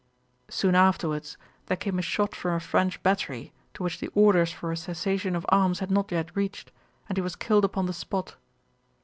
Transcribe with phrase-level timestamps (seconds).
[0.49, 4.71] Soon afterwards, there came a shot from a French battery, to which the orders for
[4.71, 6.71] a cessation of arms had not yet reached,
[7.07, 8.35] and he was killed upon the spot.